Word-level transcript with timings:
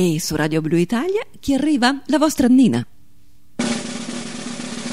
E 0.00 0.20
su 0.20 0.36
Radio 0.36 0.60
Blu 0.60 0.76
Italia 0.76 1.22
chi 1.40 1.54
arriva? 1.54 2.02
La 2.06 2.18
vostra 2.18 2.46
Nina. 2.46 2.86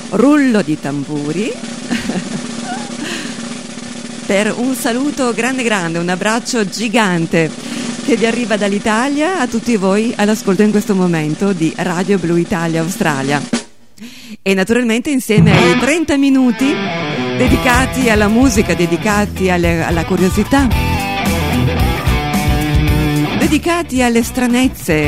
Rullo 0.10 0.64
di 0.64 0.80
tamburi. 0.80 1.52
per 4.26 4.52
un 4.58 4.74
saluto 4.74 5.32
grande 5.32 5.62
grande, 5.62 6.00
un 6.00 6.10
abbraccio 6.10 6.68
gigante 6.68 7.52
che 8.04 8.16
vi 8.16 8.26
arriva 8.26 8.58
dall'Italia 8.58 9.38
a 9.38 9.48
tutti 9.48 9.76
voi 9.76 10.12
all'ascolto 10.16 10.64
in 10.64 10.72
questo 10.72 10.96
momento 10.96 11.54
di 11.54 11.72
Radio 11.76 12.18
Blu 12.18 12.38
Italia 12.38 12.82
Australia. 12.82 13.40
E 14.42 14.54
naturalmente 14.56 15.12
insieme 15.12 15.56
ai 15.56 15.78
30 15.78 16.18
minuti 16.18 16.74
dedicati 17.38 18.10
alla 18.10 18.28
musica, 18.28 18.74
dedicati 18.74 19.52
alle, 19.52 19.84
alla 19.84 20.04
curiosità, 20.04 20.85
dedicati 23.46 24.02
alle 24.02 24.24
stranezze 24.24 25.08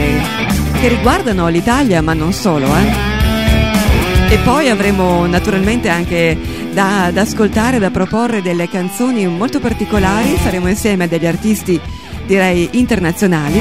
che 0.80 0.88
riguardano 0.90 1.48
l'Italia, 1.48 2.04
ma 2.04 2.14
non 2.14 2.34
solo. 2.34 2.68
Eh? 2.68 4.32
E 4.32 4.38
poi 4.44 4.70
avremo 4.70 5.26
naturalmente 5.26 5.90
anche 5.90 6.38
da, 6.72 7.10
da 7.12 7.22
ascoltare, 7.22 7.80
da 7.80 7.90
proporre 7.90 8.44
delle 8.44 8.70
canzoni 8.70 9.26
molto 9.26 9.60
particolari, 9.60 10.38
saremo 10.38 10.68
insieme 10.68 11.06
a 11.06 11.08
degli 11.08 11.26
artisti 11.26 11.82
direi 12.28 12.70
internazionali, 12.74 13.60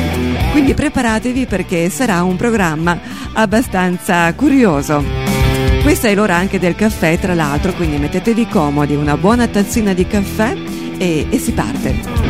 quindi 0.51 0.75
preparatevi 0.75 1.47
perché 1.47 1.89
sarà 1.89 2.23
un 2.23 2.37
programma 2.37 2.99
abbastanza 3.33 4.31
curioso. 4.35 5.03
Questa 5.81 6.09
è 6.09 6.15
l'ora 6.15 6.37
anche 6.37 6.59
del 6.59 6.75
caffè, 6.75 7.19
tra 7.19 7.33
l'altro, 7.33 7.73
quindi 7.73 7.97
mettetevi 7.97 8.47
comodi, 8.47 8.95
una 8.95 9.17
buona 9.17 9.47
tazzina 9.47 9.95
di 9.95 10.07
caffè 10.07 10.55
e, 10.99 11.27
e 11.31 11.39
si 11.39 11.53
parte. 11.53 12.26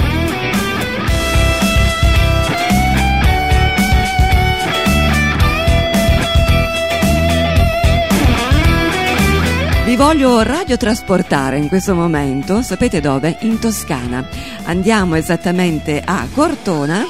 Vi 9.96 10.02
voglio 10.02 10.42
radiotrasportare 10.42 11.56
in 11.56 11.68
questo 11.68 11.94
momento, 11.94 12.60
sapete 12.60 13.00
dove? 13.00 13.38
In 13.40 13.58
Toscana. 13.58 14.28
Andiamo 14.64 15.14
esattamente 15.14 16.02
a 16.04 16.28
Cortona, 16.34 17.02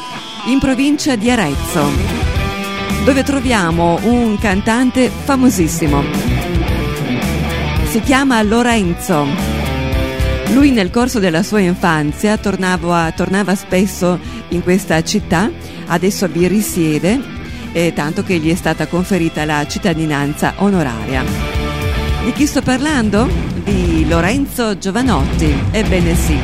in 0.46 0.60
provincia 0.60 1.16
di 1.16 1.28
Arezzo, 1.28 1.84
dove 3.04 3.24
troviamo 3.24 3.98
un 4.04 4.38
cantante 4.38 5.08
famosissimo. 5.10 6.00
Si 7.88 8.00
chiama 8.02 8.40
Lorenzo. 8.42 9.26
Lui 10.52 10.70
nel 10.70 10.92
corso 10.92 11.18
della 11.18 11.42
sua 11.42 11.58
infanzia 11.58 12.36
tornava, 12.36 13.10
tornava 13.10 13.56
spesso 13.56 14.16
in 14.50 14.62
questa 14.62 15.02
città, 15.02 15.50
adesso 15.86 16.28
vi 16.28 16.46
risiede, 16.46 17.20
eh, 17.72 17.92
tanto 17.92 18.22
che 18.22 18.38
gli 18.38 18.52
è 18.52 18.54
stata 18.54 18.86
conferita 18.86 19.44
la 19.44 19.66
cittadinanza 19.66 20.54
onoraria. 20.58 21.65
Di 22.26 22.32
chi 22.32 22.44
sto 22.44 22.60
parlando? 22.60 23.28
Di 23.62 24.04
Lorenzo 24.08 24.76
Giovanotti. 24.76 25.62
Ebbene 25.70 26.16
sì. 26.16 26.36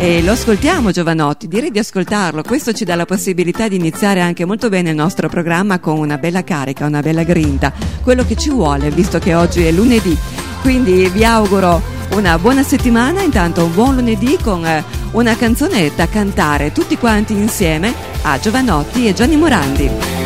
E 0.00 0.20
lo 0.20 0.32
ascoltiamo 0.32 0.90
Giovanotti, 0.90 1.46
direi 1.46 1.70
di 1.70 1.78
ascoltarlo, 1.78 2.42
questo 2.42 2.72
ci 2.72 2.84
dà 2.84 2.96
la 2.96 3.04
possibilità 3.04 3.68
di 3.68 3.76
iniziare 3.76 4.20
anche 4.20 4.44
molto 4.44 4.68
bene 4.68 4.90
il 4.90 4.96
nostro 4.96 5.28
programma 5.28 5.78
con 5.78 5.96
una 5.96 6.18
bella 6.18 6.42
carica, 6.42 6.86
una 6.86 7.02
bella 7.02 7.22
grinta, 7.22 7.72
quello 8.02 8.24
che 8.24 8.34
ci 8.34 8.50
vuole 8.50 8.90
visto 8.90 9.20
che 9.20 9.36
oggi 9.36 9.62
è 9.62 9.70
lunedì. 9.70 10.18
Quindi 10.60 11.08
vi 11.08 11.24
auguro 11.24 11.80
una 12.14 12.36
buona 12.36 12.64
settimana, 12.64 13.22
intanto 13.22 13.64
un 13.64 13.74
buon 13.74 13.94
lunedì 13.94 14.36
con 14.42 14.66
eh, 14.66 14.82
una 15.12 15.36
canzone 15.36 15.92
da 15.94 16.08
cantare 16.08 16.72
tutti 16.72 16.98
quanti 16.98 17.34
insieme 17.34 17.94
a 18.22 18.40
Giovanotti 18.40 19.06
e 19.06 19.14
Gianni 19.14 19.36
Morandi. 19.36 20.21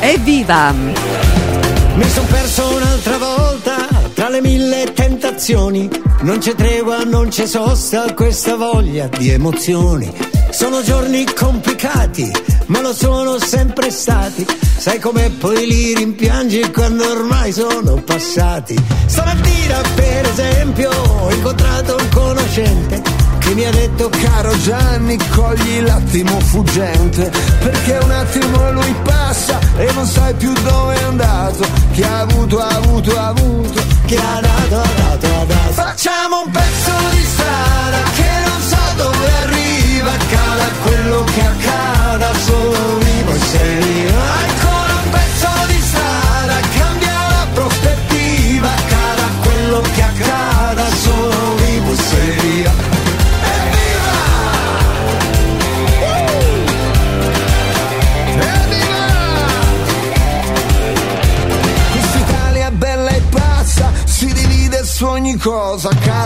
Evviva! 0.00 0.72
Mi 0.72 2.08
son 2.08 2.26
perso 2.26 2.74
un'altra 2.74 3.18
volta 3.18 3.86
tra 4.14 4.30
le 4.30 4.40
mille 4.40 4.92
tentazioni. 4.94 5.90
Non 6.22 6.38
c'è 6.38 6.54
tregua, 6.54 7.04
non 7.04 7.28
c'è 7.28 7.46
sosta, 7.46 8.14
questa 8.14 8.56
voglia 8.56 9.08
di 9.08 9.28
emozioni. 9.28 10.10
Sono 10.50 10.82
giorni 10.82 11.26
complicati, 11.32 12.30
ma 12.66 12.80
lo 12.80 12.94
sono 12.94 13.38
sempre 13.38 13.90
stati. 13.90 14.46
Sai 14.78 14.98
com'è 14.98 15.28
poi 15.30 15.66
li 15.66 15.94
rimpiangi 15.94 16.70
quando 16.70 17.08
ormai 17.10 17.52
sono 17.52 17.96
passati. 17.96 18.76
Stamattina, 19.04 19.80
per 19.94 20.26
esempio, 20.26 20.90
ho 20.90 21.30
incontrato 21.30 21.96
un 21.96 22.08
conoscente 22.08 23.19
che 23.40 23.54
mi 23.54 23.64
ha 23.64 23.70
detto 23.70 24.08
caro 24.08 24.56
Gianni 24.58 25.18
cogli 25.34 25.80
l'attimo 25.80 26.38
fuggente 26.40 27.30
perché 27.58 27.98
un 28.02 28.10
attimo 28.10 28.70
lui 28.72 28.94
passa 29.02 29.58
e 29.76 29.90
non 29.92 30.06
sai 30.06 30.34
più 30.34 30.52
dove 30.52 30.94
è 30.94 31.02
andato 31.02 31.66
chi 31.92 32.02
ha 32.02 32.20
avuto 32.20 32.58
ha 32.60 32.68
avuto 32.68 33.18
ha 33.18 33.26
avuto 33.28 33.82
chi 34.06 34.16
ha 34.16 34.40
dato 34.40 34.76
ha 34.76 34.88
dato 34.96 35.26
ha 35.26 35.44
dato. 35.44 35.72
Facciamo 35.72 36.42
un 36.44 36.50
pezzo 36.50 36.92
di 37.10 37.24
strada 37.24 38.02
che 38.14 38.30
non 38.46 38.60
so 38.60 38.94
dove 38.96 39.32
arriva 39.42 40.12
accada 40.12 40.68
quello 40.82 41.24
che 41.24 41.40
accada 41.40 42.34
solo 42.46 42.99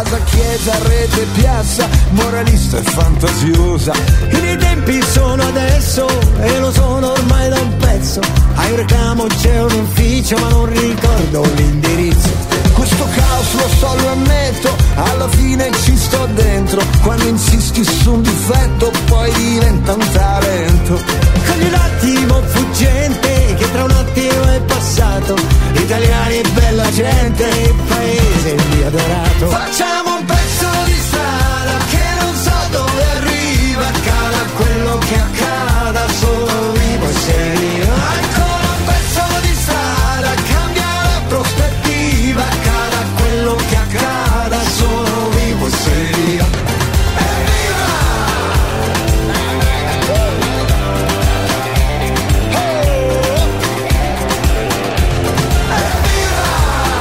casa, 0.04 0.18
chiesa, 0.24 0.78
rete, 0.82 1.26
piazza, 1.34 1.88
moralista 2.10 2.78
e 2.78 2.82
fantasiosa. 2.82 3.92
I 4.30 4.40
miei 4.40 4.56
tempi 4.56 5.02
sono 5.02 5.42
adesso 5.42 6.06
e 6.40 6.58
lo 6.58 6.72
sono 6.72 7.12
ormai 7.12 7.48
da 7.48 7.60
un 7.60 7.76
pezzo. 7.78 8.20
A 8.54 8.66
un 8.68 8.76
recamo 8.76 9.26
c'è 9.26 9.62
un 9.62 9.72
ufficio 9.72 10.36
ma 10.38 10.48
non 10.48 10.66
ricordo 10.66 11.44
l'indirizzo. 11.54 12.63
Questo 12.84 13.08
caos 13.16 13.54
lo 13.54 13.68
so, 13.78 13.94
lo 13.96 14.10
ammetto, 14.10 14.76
alla 14.94 15.26
fine 15.28 15.70
ci 15.84 15.96
sto 15.96 16.28
dentro. 16.34 16.82
Quando 17.00 17.24
insisti 17.28 17.82
su 17.82 18.12
un 18.12 18.20
difetto 18.20 18.92
poi 19.06 19.32
diventa 19.32 19.94
un 19.94 20.06
talento. 20.12 21.00
Cogli 21.46 21.64
un 21.64 21.74
attimo 21.74 22.42
fuggente 22.42 23.54
che 23.56 23.72
tra 23.72 23.84
un 23.84 23.90
attimo 23.90 24.44
è 24.50 24.60
passato. 24.60 25.34
Italiani 25.72 26.34
e 26.36 26.48
bella 26.52 26.90
gente, 26.90 27.44
il 27.44 27.74
paese 27.88 28.54
mi 28.68 28.82
adorato. 28.82 29.48
Facciamo 29.48 30.16
un 30.18 30.24
pezzo 30.26 30.68
di 30.84 30.94
strada 31.08 31.76
che 31.88 32.04
non 32.20 32.34
so 32.36 32.58
dove 32.70 33.04
arriva, 33.16 33.86
accada 33.86 34.38
quello 34.56 34.98
che 34.98 35.14
accada, 35.14 35.73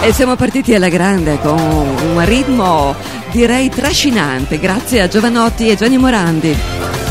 E 0.06 0.12
siamo 0.12 0.36
partiti 0.36 0.76
alla 0.76 0.90
grande 0.90 1.40
con 1.40 1.58
un 1.58 2.26
ritmo 2.26 2.94
direi 3.32 3.70
trascinante, 3.70 4.60
grazie 4.60 5.00
a 5.00 5.08
Giovanotti 5.08 5.70
e 5.70 5.78
Gianni 5.78 5.98
Morandi. 5.98 7.03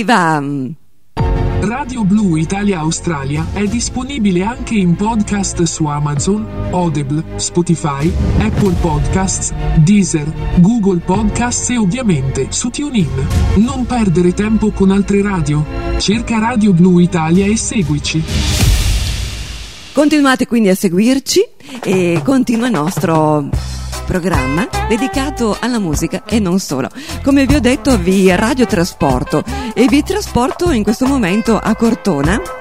Evviva! 0.00 0.42
Radio 1.60 2.04
Blu 2.04 2.36
Italia 2.36 2.78
Australia 2.78 3.48
è 3.52 3.66
disponibile 3.66 4.42
anche 4.42 4.74
in 4.74 4.96
podcast 4.96 5.62
su 5.64 5.84
Amazon, 5.84 6.46
Audible, 6.70 7.22
Spotify, 7.36 8.10
Apple 8.38 8.74
Podcasts, 8.80 9.52
Deezer, 9.76 10.32
Google 10.60 11.00
Podcasts 11.00 11.68
e 11.68 11.76
ovviamente 11.76 12.46
su 12.48 12.70
TuneIn. 12.70 13.26
Non 13.56 13.84
perdere 13.84 14.32
tempo 14.32 14.70
con 14.70 14.90
altre 14.90 15.20
radio. 15.20 15.62
Cerca 15.98 16.38
Radio 16.38 16.72
Blu 16.72 16.98
Italia 16.98 17.44
e 17.44 17.56
seguici. 17.58 18.22
Continuate 19.92 20.46
quindi 20.46 20.70
a 20.70 20.74
seguirci 20.74 21.46
e 21.82 22.22
continua 22.24 22.68
il 22.68 22.72
nostro 22.72 23.50
programma 24.10 24.68
dedicato 24.88 25.56
alla 25.60 25.78
musica 25.78 26.24
e 26.24 26.40
non 26.40 26.58
solo. 26.58 26.88
Come 27.22 27.46
vi 27.46 27.54
ho 27.54 27.60
detto 27.60 27.96
vi 27.96 28.34
radiotrasporto 28.34 29.44
e 29.72 29.86
vi 29.86 30.02
trasporto 30.02 30.72
in 30.72 30.82
questo 30.82 31.06
momento 31.06 31.56
a 31.56 31.76
Cortona. 31.76 32.59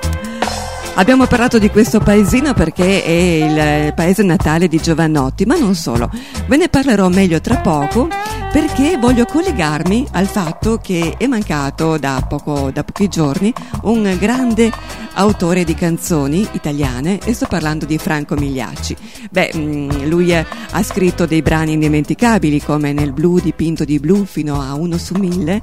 Abbiamo 0.96 1.28
parlato 1.28 1.60
di 1.60 1.70
questo 1.70 2.00
paesino 2.00 2.54
perché 2.54 3.04
è 3.04 3.10
il 3.10 3.94
paese 3.94 4.22
natale 4.24 4.68
di 4.68 4.78
Giovannotti, 4.78 5.46
ma 5.46 5.56
non 5.56 5.74
solo. 5.74 6.12
Ve 6.48 6.58
ne 6.58 6.68
parlerò 6.68 7.08
meglio 7.08 7.40
tra 7.40 7.58
poco 7.58 8.08
perché 8.52 8.98
voglio 8.98 9.26
collegarmi 9.26 10.08
al 10.12 10.26
fatto 10.26 10.80
che 10.82 11.16
è 11.18 11.28
mancato 11.28 11.98
da, 11.98 12.26
poco, 12.28 12.72
da 12.72 12.84
pochi 12.84 13.08
giorni 13.08 13.54
un 13.84 14.18
grande 14.20 14.72
autore 15.14 15.64
di 15.64 15.76
canzoni 15.76 16.48
italiane 16.52 17.20
e 17.20 17.34
sto 17.34 17.46
parlando 17.48 17.86
di 17.86 17.98
Franco 17.98 18.36
Migliacci. 18.36 18.96
Beh, 19.30 19.52
mm, 19.56 19.90
lui 20.08 20.34
ha 20.34 20.84
scritto 20.84 21.26
dei 21.26 21.42
brani 21.42 21.74
indimenticabili 21.74 22.62
come 22.62 22.94
Nel 22.94 23.14
blu 23.14 23.40
dipinto 23.40 23.86
di 23.86 24.00
blu 24.00 24.26
fino 24.26 24.62
a 24.62 24.74
Uno 24.74 24.98
su 24.98 25.16
mille, 25.18 25.62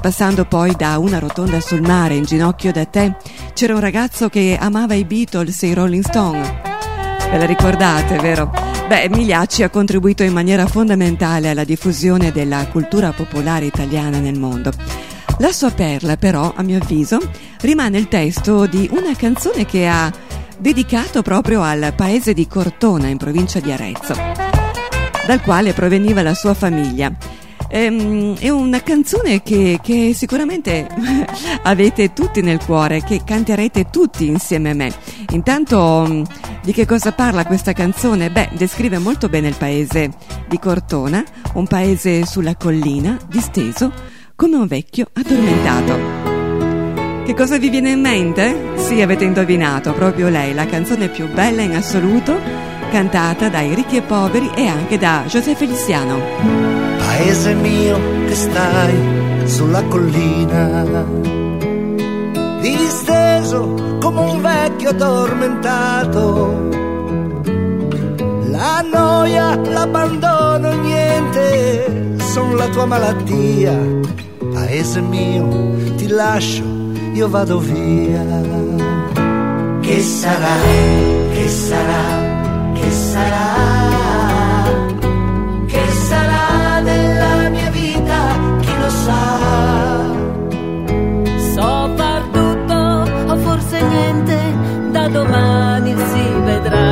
passando 0.00 0.44
poi 0.44 0.74
da 0.76 0.98
Una 0.98 1.18
rotonda 1.18 1.60
sul 1.60 1.82
mare 1.82 2.14
in 2.14 2.24
ginocchio 2.24 2.72
da 2.72 2.84
te. 2.84 3.16
C'era 3.54 3.74
un 3.74 3.80
ragazzo 3.80 4.28
che 4.28 4.56
amava 4.60 4.94
i 4.94 5.04
Beatles 5.04 5.62
e 5.62 5.68
i 5.68 5.74
Rolling 5.74 6.02
Stone. 6.02 6.60
Ve 7.30 7.38
la 7.38 7.44
ricordate, 7.44 8.18
vero? 8.18 8.50
Beh, 8.88 9.08
Migliacci 9.08 9.62
ha 9.62 9.70
contribuito 9.70 10.22
in 10.22 10.32
maniera 10.32 10.66
fondamentale 10.66 11.50
alla 11.50 11.64
diffusione 11.64 12.32
della 12.32 12.66
cultura 12.66 13.12
popolare 13.12 13.66
italiana 13.66 14.18
nel 14.18 14.38
mondo. 14.38 14.72
La 15.38 15.52
sua 15.52 15.70
perla, 15.70 16.16
però, 16.16 16.52
a 16.56 16.62
mio 16.62 16.78
avviso, 16.78 17.18
rimane 17.60 17.98
il 17.98 18.08
testo 18.08 18.66
di 18.66 18.88
una 18.92 19.14
canzone 19.14 19.64
che 19.64 19.86
ha 19.86 20.12
dedicato 20.58 21.22
proprio 21.22 21.62
al 21.62 21.92
paese 21.94 22.32
di 22.32 22.46
Cortona, 22.46 23.08
in 23.08 23.16
provincia 23.16 23.60
di 23.60 23.70
Arezzo, 23.70 24.14
dal 25.26 25.40
quale 25.40 25.72
proveniva 25.72 26.22
la 26.22 26.34
sua 26.34 26.54
famiglia. 26.54 27.12
Ehm, 27.74 28.36
è 28.36 28.50
una 28.50 28.82
canzone 28.82 29.42
che, 29.42 29.78
che 29.82 30.12
sicuramente 30.14 30.86
avete 31.64 32.12
tutti 32.12 32.42
nel 32.42 32.62
cuore, 32.62 33.02
che 33.02 33.22
canterete 33.24 33.86
tutti 33.90 34.26
insieme 34.26 34.70
a 34.70 34.74
me. 34.74 34.92
Intanto, 35.30 36.06
mm, 36.06 36.22
di 36.62 36.72
che 36.72 36.84
cosa 36.84 37.12
parla 37.12 37.46
questa 37.46 37.72
canzone? 37.72 38.30
Beh, 38.30 38.50
descrive 38.52 38.98
molto 38.98 39.30
bene 39.30 39.48
il 39.48 39.56
paese 39.56 40.10
di 40.48 40.58
Cortona, 40.58 41.24
un 41.54 41.66
paese 41.66 42.26
sulla 42.26 42.56
collina, 42.56 43.16
disteso 43.26 43.90
come 44.36 44.56
un 44.56 44.66
vecchio 44.66 45.06
addormentato. 45.10 47.24
Che 47.24 47.34
cosa 47.34 47.56
vi 47.56 47.70
viene 47.70 47.92
in 47.92 48.00
mente? 48.00 48.54
Sì, 48.76 49.00
avete 49.00 49.24
indovinato, 49.24 49.94
proprio 49.94 50.28
lei, 50.28 50.52
la 50.52 50.66
canzone 50.66 51.08
più 51.08 51.26
bella 51.32 51.62
in 51.62 51.74
assoluto, 51.74 52.38
cantata 52.90 53.48
dai 53.48 53.74
ricchi 53.74 53.96
e 53.96 54.02
poveri 54.02 54.50
e 54.54 54.66
anche 54.66 54.98
da 54.98 55.24
José 55.26 55.54
Feliciano. 55.54 56.91
Paese 57.14 57.52
mio 57.52 58.00
che 58.26 58.34
stai 58.34 58.96
sulla 59.44 59.82
collina, 59.84 60.82
disteso 62.62 63.98
come 64.00 64.20
un 64.20 64.40
vecchio 64.40 64.88
addormentato. 64.88 66.70
La 68.48 68.82
noia, 68.90 69.56
l'abbandono, 69.56 70.72
niente, 70.80 72.16
sono 72.16 72.54
la 72.54 72.68
tua 72.68 72.86
malattia. 72.86 73.78
Paese 74.54 75.02
mio, 75.02 75.46
ti 75.96 76.06
lascio, 76.06 76.64
io 77.12 77.28
vado 77.28 77.58
via. 77.58 78.24
Che 79.82 80.00
sarà, 80.00 80.56
che 81.34 81.48
sarà, 81.48 82.72
che 82.72 82.90
sarà? 82.90 84.11
Sa. 89.04 89.22
So 91.54 91.68
far 91.98 92.22
tutto 92.36 92.80
o 93.32 93.36
forse 93.44 93.78
niente, 93.92 94.38
da 94.92 95.08
domani 95.08 95.94
si 96.10 96.24
vedrà 96.48 96.90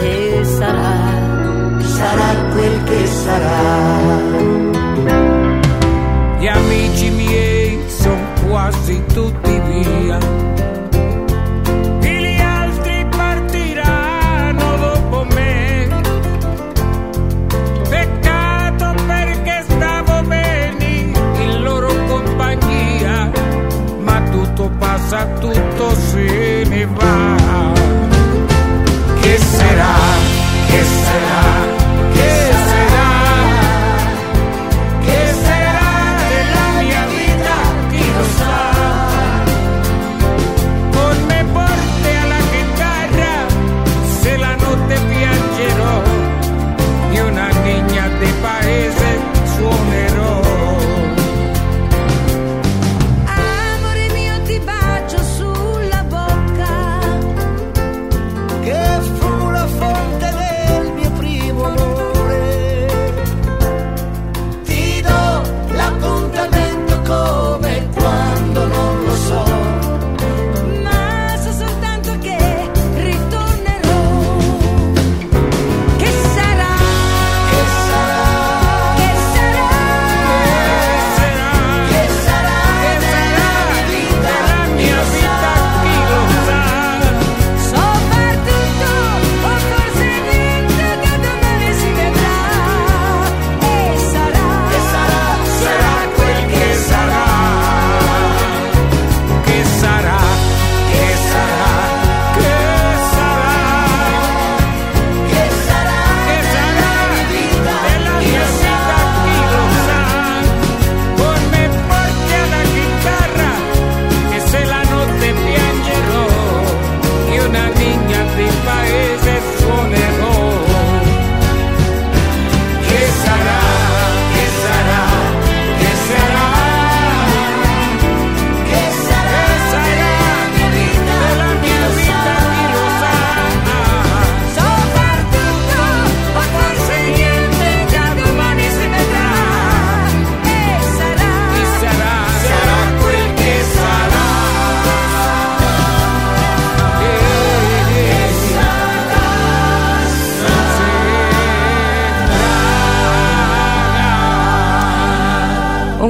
e 0.00 0.44
sarà, 0.56 0.96
sarà 1.96 2.30
quel 2.52 2.76
che 2.88 3.06
sarà. 3.06 3.60
Gli 6.38 6.48
amici 6.48 7.10
miei 7.10 7.78
sono 7.88 8.24
quasi 8.48 9.02
tutti 9.14 9.60
via 9.68 10.18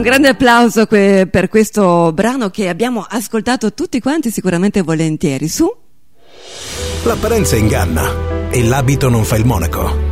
Un 0.02 0.08
grande 0.08 0.30
applauso 0.30 0.86
que- 0.86 1.28
per 1.30 1.48
questo 1.48 2.10
brano 2.12 2.50
che 2.50 2.68
abbiamo 2.68 3.06
ascoltato 3.08 3.72
tutti 3.72 4.00
quanti 4.00 4.32
sicuramente 4.32 4.82
volentieri. 4.82 5.46
Su? 5.46 5.72
L'apparenza 7.04 7.54
inganna 7.54 8.50
e 8.50 8.64
l'abito 8.64 9.08
non 9.08 9.22
fa 9.22 9.36
il 9.36 9.44
monaco. 9.44 10.11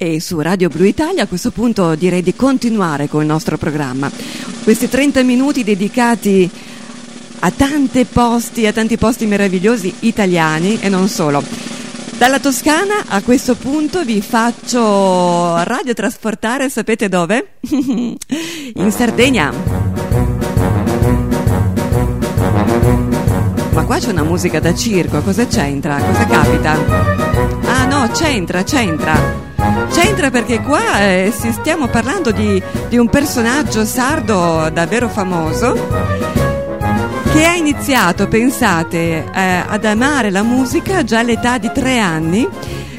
E 0.00 0.20
su 0.20 0.38
Radio 0.38 0.68
Blu 0.68 0.84
Italia 0.84 1.24
a 1.24 1.26
questo 1.26 1.50
punto 1.50 1.96
direi 1.96 2.22
di 2.22 2.36
continuare 2.36 3.08
con 3.08 3.22
il 3.22 3.26
nostro 3.26 3.58
programma. 3.58 4.08
Questi 4.62 4.88
30 4.88 5.24
minuti 5.24 5.64
dedicati 5.64 6.48
a 7.40 7.50
tanti 7.50 8.04
posti, 8.04 8.64
a 8.64 8.72
tanti 8.72 8.96
posti 8.96 9.26
meravigliosi 9.26 9.92
italiani 10.00 10.78
e 10.80 10.88
non 10.88 11.08
solo. 11.08 11.42
Dalla 12.16 12.38
Toscana 12.38 13.06
a 13.08 13.22
questo 13.22 13.56
punto 13.56 14.04
vi 14.04 14.22
faccio 14.22 15.60
radiotrasportare, 15.64 16.70
sapete 16.70 17.08
dove? 17.08 17.54
In 17.68 18.92
Sardegna. 18.92 19.52
Ma 23.72 23.84
qua 23.84 23.98
c'è 23.98 24.10
una 24.10 24.22
musica 24.22 24.60
da 24.60 24.72
circo, 24.72 25.22
cosa 25.22 25.44
c'entra? 25.48 25.96
Cosa 25.96 26.24
capita? 26.24 26.78
Ah 27.64 27.84
no, 27.86 28.08
c'entra, 28.12 28.62
c'entra. 28.62 29.47
C'entra 29.90 30.30
perché 30.30 30.60
qua 30.60 31.00
eh, 31.00 31.32
stiamo 31.32 31.88
parlando 31.88 32.30
di, 32.30 32.62
di 32.88 32.96
un 32.96 33.08
personaggio 33.08 33.84
sardo 33.84 34.70
davvero 34.72 35.08
famoso 35.08 35.74
che 37.32 37.44
ha 37.44 37.54
iniziato, 37.54 38.28
pensate, 38.28 39.24
eh, 39.32 39.62
ad 39.66 39.84
amare 39.84 40.30
la 40.30 40.42
musica 40.42 41.02
già 41.04 41.18
all'età 41.20 41.58
di 41.58 41.70
tre 41.72 41.98
anni. 41.98 42.48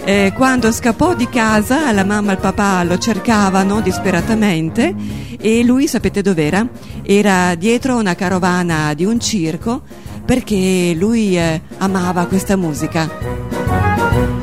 eh, 0.03 0.33
quando 0.35 0.71
scappò 0.71 1.13
di 1.13 1.29
casa, 1.29 1.91
la 1.91 2.03
mamma 2.03 2.31
e 2.31 2.33
il 2.35 2.39
papà 2.39 2.83
lo 2.83 2.97
cercavano 2.97 3.79
disperatamente 3.81 4.95
e 5.39 5.63
lui 5.63 5.87
sapete 5.87 6.21
dov'era? 6.21 6.67
Era 7.03 7.55
dietro 7.55 7.97
una 7.97 8.15
carovana 8.15 8.93
di 8.93 9.05
un 9.05 9.19
circo 9.19 9.81
perché 10.25 10.93
lui 10.95 11.37
eh, 11.37 11.61
amava 11.77 12.25
questa 12.25 12.55
musica. 12.55 14.38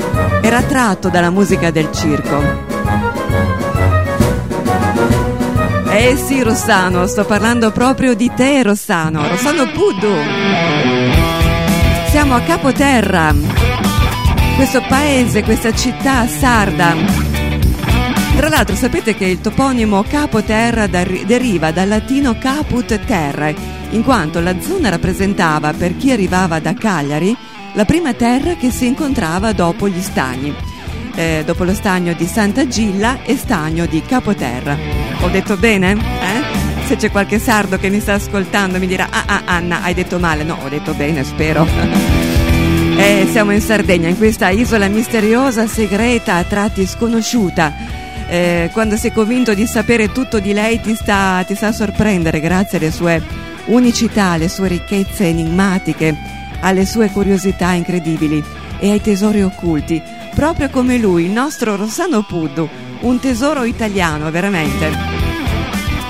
Era 0.56 0.64
attratto 0.64 1.10
dalla 1.10 1.28
musica 1.28 1.70
del 1.70 1.92
circo. 1.92 2.42
Eh 5.90 6.16
sì, 6.16 6.42
Rossano, 6.42 7.06
sto 7.06 7.26
parlando 7.26 7.70
proprio 7.72 8.14
di 8.14 8.32
te, 8.34 8.62
Rossano. 8.62 9.28
Rossano 9.28 9.70
Puddu. 9.70 10.14
Siamo 12.08 12.36
a 12.36 12.40
Capoterra, 12.40 13.34
questo 14.56 14.80
paese, 14.88 15.42
questa 15.42 15.74
città 15.74 16.26
sarda. 16.26 16.94
Tra 18.36 18.48
l'altro 18.48 18.76
sapete 18.76 19.14
che 19.14 19.26
il 19.26 19.42
toponimo 19.42 20.04
Capoterra 20.08 20.86
deriva 20.86 21.70
dal 21.70 21.88
latino 21.88 22.38
caput 22.38 22.98
terra, 23.04 23.52
in 23.90 24.02
quanto 24.02 24.40
la 24.40 24.58
zona 24.58 24.88
rappresentava 24.88 25.74
per 25.74 25.98
chi 25.98 26.12
arrivava 26.12 26.60
da 26.60 26.72
Cagliari 26.72 27.36
la 27.76 27.84
prima 27.84 28.14
terra 28.14 28.54
che 28.54 28.70
si 28.70 28.86
incontrava 28.86 29.52
dopo 29.52 29.86
gli 29.86 30.00
stagni. 30.00 30.54
Eh, 31.14 31.42
dopo 31.44 31.62
lo 31.62 31.74
stagno 31.74 32.14
di 32.14 32.26
Santa 32.26 32.66
Gilla 32.66 33.22
e 33.22 33.36
stagno 33.36 33.84
di 33.84 34.00
Capoterra. 34.02 34.76
Ho 35.20 35.28
detto 35.28 35.58
bene? 35.58 35.92
Eh? 35.92 36.86
Se 36.86 36.96
c'è 36.96 37.10
qualche 37.10 37.38
sardo 37.38 37.76
che 37.76 37.90
mi 37.90 38.00
sta 38.00 38.14
ascoltando 38.14 38.78
mi 38.78 38.86
dirà 38.86 39.08
ah 39.10 39.24
ah 39.26 39.42
Anna 39.44 39.82
hai 39.82 39.92
detto 39.92 40.18
male. 40.18 40.42
No, 40.42 40.56
ho 40.62 40.68
detto 40.68 40.94
bene, 40.94 41.22
spero. 41.22 41.66
Eh, 42.98 43.28
siamo 43.30 43.52
in 43.52 43.60
Sardegna, 43.60 44.08
in 44.08 44.16
questa 44.16 44.48
isola 44.48 44.88
misteriosa, 44.88 45.66
segreta, 45.66 46.36
a 46.36 46.44
tratti 46.44 46.86
sconosciuta. 46.86 47.74
Eh, 48.26 48.70
quando 48.72 48.96
sei 48.96 49.12
convinto 49.12 49.52
di 49.52 49.66
sapere 49.66 50.12
tutto 50.12 50.38
di 50.38 50.54
lei 50.54 50.80
ti 50.80 50.94
sta, 50.94 51.44
ti 51.46 51.54
sta 51.54 51.72
sorprendere 51.72 52.40
grazie 52.40 52.78
alle 52.78 52.90
sue 52.90 53.22
unicità, 53.66 54.30
alle 54.30 54.48
sue 54.48 54.68
ricchezze 54.68 55.26
enigmatiche, 55.26 56.35
alle 56.60 56.86
sue 56.86 57.10
curiosità 57.10 57.72
incredibili 57.72 58.42
e 58.78 58.90
ai 58.90 59.00
tesori 59.00 59.42
occulti, 59.42 60.02
proprio 60.34 60.68
come 60.70 60.98
lui, 60.98 61.24
il 61.24 61.30
nostro 61.30 61.76
Rossano 61.76 62.22
Puddu, 62.22 62.68
un 63.00 63.18
tesoro 63.18 63.64
italiano 63.64 64.30
veramente. 64.30 64.90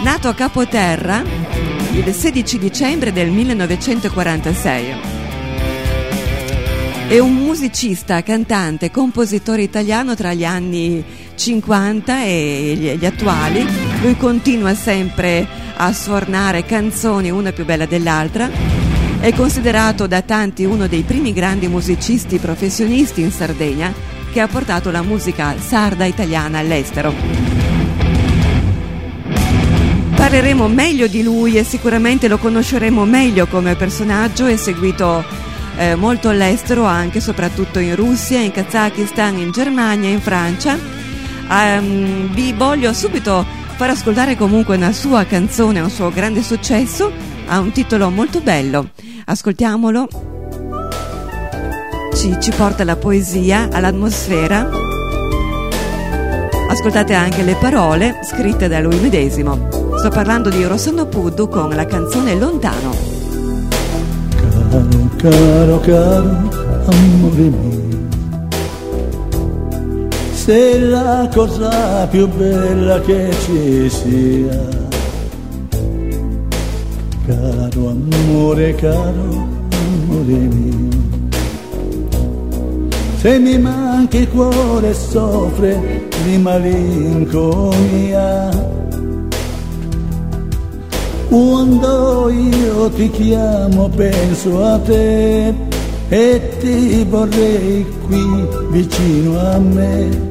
Nato 0.02 0.28
a 0.28 0.34
Capoterra 0.34 1.22
il 1.92 2.12
16 2.12 2.58
dicembre 2.58 3.12
del 3.12 3.30
1946. 3.30 4.94
È 7.08 7.18
un 7.18 7.34
musicista, 7.34 8.22
cantante, 8.22 8.90
compositore 8.90 9.62
italiano 9.62 10.14
tra 10.14 10.34
gli 10.34 10.44
anni 10.44 11.02
50 11.34 12.24
e 12.24 12.96
gli, 12.98 13.06
attuali. 13.06 13.64
Lui 14.02 14.16
continua 14.16 14.74
sempre 14.74 15.46
a 15.76 15.92
suonare 15.92 16.64
canzoni 16.64 17.30
una 17.30 17.52
più 17.52 17.64
bella 17.64 17.86
dell'altra. 17.86 18.75
È 19.18 19.32
considerato 19.32 20.06
da 20.06 20.22
tanti 20.22 20.64
uno 20.64 20.86
dei 20.86 21.02
primi 21.02 21.32
grandi 21.32 21.66
musicisti 21.68 22.38
professionisti 22.38 23.22
in 23.22 23.32
Sardegna 23.32 23.92
che 24.32 24.40
ha 24.40 24.46
portato 24.46 24.90
la 24.90 25.02
musica 25.02 25.56
sarda 25.58 26.04
italiana 26.04 26.58
all'estero. 26.58 27.12
Parleremo 30.14 30.68
meglio 30.68 31.06
di 31.06 31.22
lui 31.22 31.56
e 31.56 31.64
sicuramente 31.64 32.28
lo 32.28 32.38
conosceremo 32.38 33.04
meglio 33.04 33.46
come 33.46 33.74
personaggio, 33.76 34.46
è 34.46 34.56
seguito 34.56 35.24
eh, 35.76 35.94
molto 35.94 36.28
all'estero, 36.28 36.84
anche 36.84 37.20
soprattutto 37.20 37.78
in 37.78 37.96
Russia, 37.96 38.40
in 38.40 38.50
Kazakistan, 38.50 39.38
in 39.38 39.50
Germania, 39.50 40.08
in 40.08 40.20
Francia. 40.20 40.78
Ehm, 41.50 42.32
vi 42.32 42.52
voglio 42.52 42.92
subito 42.92 43.44
far 43.76 43.90
ascoltare 43.90 44.36
comunque 44.36 44.76
una 44.76 44.92
sua 44.92 45.24
canzone, 45.24 45.80
un 45.80 45.90
suo 45.90 46.10
grande 46.10 46.42
successo, 46.42 47.12
ha 47.46 47.58
un 47.58 47.72
titolo 47.72 48.10
molto 48.10 48.40
bello. 48.40 48.90
Ascoltiamolo. 49.26 50.08
Ci, 52.14 52.36
ci 52.40 52.50
porta 52.50 52.82
alla 52.82 52.96
poesia, 52.96 53.68
all'atmosfera. 53.70 54.68
Ascoltate 56.68 57.14
anche 57.14 57.42
le 57.42 57.54
parole 57.54 58.20
scritte 58.22 58.68
da 58.68 58.80
lui 58.80 58.98
medesimo. 58.98 59.68
Sto 59.96 60.08
parlando 60.08 60.50
di 60.50 60.64
Rossano 60.64 61.06
Puddu 61.06 61.48
con 61.48 61.70
la 61.70 61.86
canzone 61.86 62.34
Lontano. 62.34 63.14
Caro, 64.70 65.10
caro, 65.16 65.80
caro, 65.80 66.50
amore 66.86 67.42
mio, 67.42 68.08
sei 70.32 70.80
la 70.80 71.28
cosa 71.32 72.06
più 72.08 72.28
bella 72.28 73.00
che 73.00 73.34
ci 73.44 73.88
sia. 73.88 74.85
Caro 77.26 77.88
amore, 77.88 78.72
caro 78.76 79.48
amore 79.72 80.32
mio, 80.32 80.88
se 83.16 83.38
mi 83.40 83.58
manchi 83.58 84.18
il 84.18 84.28
cuore 84.28 84.94
soffre 84.94 86.06
di 86.22 86.38
malinconia. 86.38 87.24
Quando 91.28 92.28
io 92.30 92.90
ti 92.90 93.10
chiamo 93.10 93.88
penso 93.88 94.62
a 94.62 94.78
te 94.78 95.52
e 96.08 96.40
ti 96.60 97.04
vorrei 97.10 97.84
qui 98.06 98.46
vicino 98.70 99.36
a 99.40 99.58
me. 99.58 100.28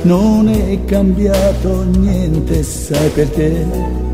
Non 0.00 0.48
è 0.48 0.82
cambiato 0.86 1.84
niente, 1.84 2.62
sai 2.62 3.10
perché? 3.10 4.07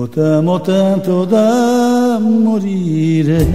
Io 0.00 0.60
tanto 0.60 1.26
da 1.26 2.18
morire. 2.18 3.46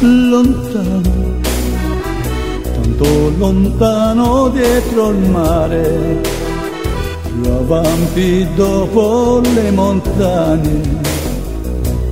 Lontano 0.00 1.40
tanto 2.62 3.32
lontano 3.38 4.48
dietro 4.50 5.08
il 5.08 5.30
mare, 5.30 6.20
più 7.22 7.50
avanti 7.50 8.46
dopo 8.54 9.40
le 9.54 9.70
montagne, 9.70 10.80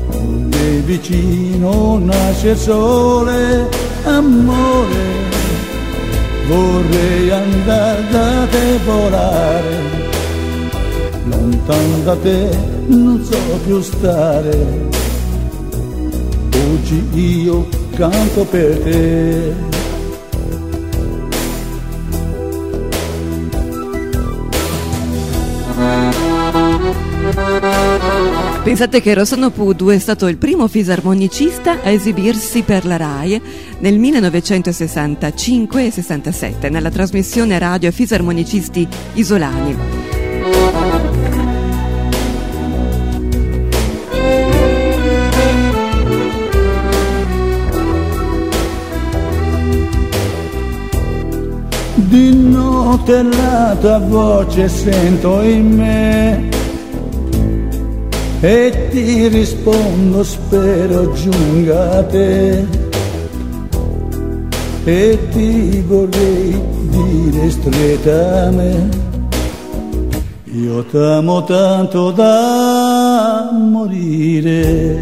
dove 0.08 0.80
vicino 0.86 1.98
nasce 1.98 2.50
il 2.50 2.56
sole, 2.56 3.68
amore, 4.04 5.04
vorrei 6.46 7.30
andare 7.30 8.04
da 8.10 8.46
te 8.50 8.78
volare, 8.86 10.01
lontano 11.52 11.98
da 11.98 12.16
te 12.16 12.48
non 12.86 13.22
so 13.22 13.38
più 13.64 13.80
stare, 13.80 14.88
oggi 16.72 17.04
io 17.14 17.68
canto 17.94 18.44
per 18.44 18.78
te. 18.78 19.70
Pensate 28.62 29.00
che 29.00 29.14
Rossano 29.14 29.50
Pudu 29.50 29.88
è 29.88 29.98
stato 29.98 30.28
il 30.28 30.36
primo 30.36 30.68
fisarmonicista 30.68 31.82
a 31.82 31.90
esibirsi 31.90 32.62
per 32.62 32.86
la 32.86 32.96
RAI 32.96 33.42
nel 33.80 33.98
1965 33.98 35.86
e 35.86 35.90
67 35.90 36.68
nella 36.68 36.90
trasmissione 36.90 37.58
radio 37.58 37.90
Fisarmonicisti 37.90 38.86
Isolani. 39.14 40.21
La 53.06 53.76
tua 53.80 53.98
voce 53.98 54.68
sento 54.68 55.40
in 55.42 55.76
me. 55.76 56.48
E 58.40 58.88
ti 58.90 59.28
rispondo 59.28 60.22
spero 60.22 61.12
giunga 61.12 61.98
a 61.98 62.02
te. 62.04 62.66
E 64.84 65.18
ti 65.30 65.80
vorrei 65.86 66.60
dire 66.90 67.50
stretta 67.50 68.46
a 68.46 68.50
me. 68.50 68.88
Io 70.44 70.84
t'amo 70.84 71.44
tanto 71.44 72.10
da 72.10 73.50
morire. 73.52 75.00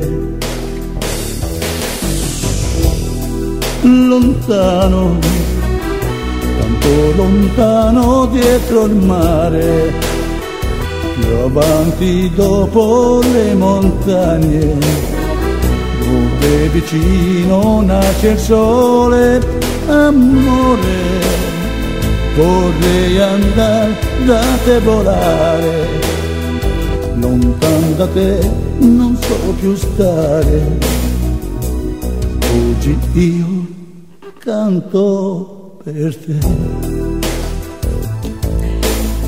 Lontano 3.82 5.29
tanto 6.90 7.16
lontano 7.16 8.26
dietro 8.26 8.84
il 8.86 8.94
mare, 8.94 9.92
più 11.14 11.36
avanti 11.44 12.30
dopo 12.34 13.20
le 13.32 13.54
montagne, 13.54 14.78
dove 16.00 16.68
vicino 16.72 17.80
nasce 17.82 18.28
il 18.30 18.38
sole, 18.38 19.40
amore, 19.86 20.98
vorrei 22.34 23.20
andare 23.20 23.96
da 24.24 24.42
te 24.64 24.80
volare, 24.80 25.86
lontano 27.14 27.92
da 27.96 28.06
te 28.08 28.50
non 28.78 29.16
so 29.20 29.54
più 29.60 29.74
stare, 29.76 30.78
oggi 32.52 32.98
io 33.12 33.78
canto 34.38 35.58
per 35.82 36.16
te. 36.16 36.79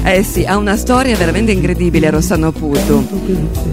Eh 0.04 0.24
sì, 0.24 0.44
ha 0.44 0.56
una 0.56 0.76
storia 0.76 1.16
veramente 1.16 1.52
incredibile 1.52 2.10
Rossano 2.10 2.50
Putu. 2.50 3.70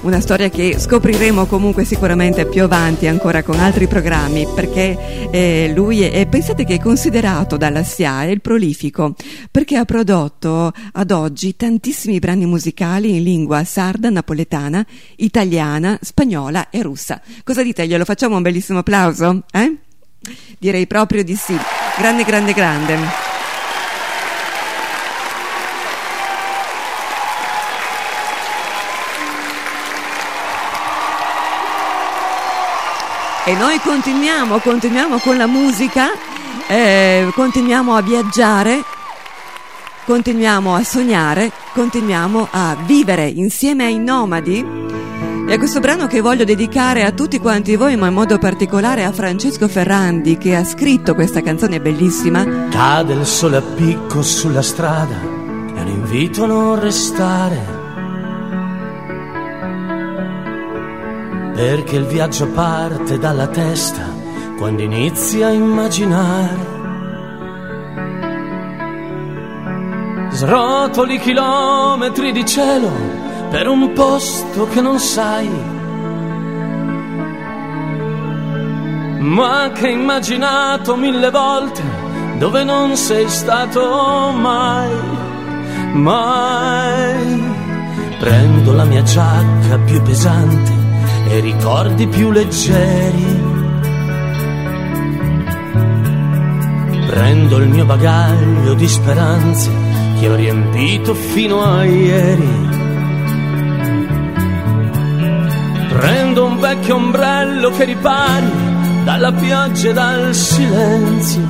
Una 0.00 0.18
storia 0.18 0.48
che 0.48 0.78
scopriremo 0.78 1.44
comunque 1.44 1.84
sicuramente 1.84 2.46
più 2.46 2.62
avanti 2.62 3.06
ancora 3.06 3.42
con 3.42 3.60
altri 3.60 3.86
programmi 3.86 4.48
perché 4.54 5.28
eh, 5.30 5.72
lui 5.74 6.00
è, 6.00 6.26
pensate 6.26 6.64
che 6.64 6.76
è 6.76 6.80
considerato 6.80 7.58
dalla 7.58 7.82
SIAE 7.82 8.32
il 8.32 8.40
prolifico 8.40 9.14
perché 9.50 9.76
ha 9.76 9.84
prodotto 9.84 10.72
ad 10.92 11.10
oggi 11.10 11.54
tantissimi 11.54 12.18
brani 12.18 12.46
musicali 12.46 13.14
in 13.14 13.22
lingua 13.22 13.62
sarda, 13.64 14.08
napoletana, 14.08 14.84
italiana, 15.16 15.98
spagnola 16.00 16.70
e 16.70 16.80
russa. 16.80 17.20
Cosa 17.44 17.62
dite? 17.62 17.86
Glielo 17.86 18.06
facciamo 18.06 18.36
un 18.36 18.42
bellissimo 18.42 18.78
applauso? 18.78 19.42
Eh? 19.52 19.76
Direi 20.58 20.86
proprio 20.86 21.22
di 21.22 21.34
sì. 21.34 21.54
Grande, 21.98 22.24
grande, 22.24 22.52
grande. 22.54 23.29
E 33.46 33.54
noi 33.54 33.78
continuiamo, 33.80 34.58
continuiamo 34.58 35.18
con 35.18 35.36
la 35.38 35.46
musica, 35.46 36.10
eh, 36.68 37.30
continuiamo 37.34 37.96
a 37.96 38.02
viaggiare, 38.02 38.84
continuiamo 40.04 40.74
a 40.74 40.84
sognare, 40.84 41.50
continuiamo 41.72 42.48
a 42.50 42.76
vivere 42.84 43.26
insieme 43.26 43.86
ai 43.86 43.98
nomadi 43.98 44.62
e 45.48 45.54
a 45.54 45.58
questo 45.58 45.80
brano 45.80 46.06
che 46.06 46.20
voglio 46.20 46.44
dedicare 46.44 47.02
a 47.02 47.12
tutti 47.12 47.40
quanti 47.40 47.76
voi, 47.76 47.96
ma 47.96 48.08
in 48.08 48.14
modo 48.14 48.38
particolare 48.38 49.04
a 49.04 49.10
Francesco 49.10 49.68
Ferrandi 49.68 50.36
che 50.36 50.54
ha 50.54 50.62
scritto 50.62 51.14
questa 51.14 51.40
canzone 51.40 51.80
bellissima. 51.80 52.68
Cade 52.68 53.14
il 53.14 53.26
sole 53.26 53.56
a 53.56 53.62
picco 53.62 54.22
sulla 54.22 54.62
strada, 54.62 55.18
è 55.74 55.80
un 55.80 55.88
invito 55.88 56.44
a 56.44 56.46
non 56.46 56.78
restare. 56.78 57.79
Perché 61.60 61.96
il 61.96 62.06
viaggio 62.06 62.48
parte 62.48 63.18
dalla 63.18 63.46
testa 63.46 64.00
quando 64.56 64.80
inizi 64.80 65.42
a 65.42 65.50
immaginare. 65.50 66.56
Srotoli 70.30 71.18
chilometri 71.18 72.32
di 72.32 72.46
cielo 72.46 72.90
per 73.50 73.68
un 73.68 73.92
posto 73.92 74.68
che 74.68 74.80
non 74.80 74.98
sai, 74.98 75.50
ma 79.18 79.70
che 79.74 79.86
hai 79.86 79.92
immaginato 79.92 80.96
mille 80.96 81.30
volte 81.30 81.82
dove 82.38 82.64
non 82.64 82.96
sei 82.96 83.28
stato 83.28 84.30
mai, 84.34 84.94
mai. 85.92 87.54
Prendo 88.18 88.72
la 88.72 88.84
mia 88.84 89.02
giacca 89.02 89.78
più 89.84 90.00
pesante 90.00 90.79
e 91.30 91.40
ricordi 91.40 92.06
più 92.06 92.30
leggeri. 92.30 93.48
Prendo 97.06 97.56
il 97.56 97.68
mio 97.68 97.84
bagaglio 97.86 98.74
di 98.74 98.86
speranze 98.86 99.70
che 100.20 100.28
ho 100.28 100.34
riempito 100.34 101.14
fino 101.14 101.62
a 101.62 101.84
ieri 101.84 102.78
Prendo 106.00 106.46
un 106.46 106.60
vecchio 106.60 106.94
ombrello 106.94 107.70
che 107.70 107.84
ripari 107.84 108.50
dalla 109.04 109.32
pioggia 109.32 109.90
e 109.90 109.92
dal 109.92 110.34
silenzio. 110.34 111.48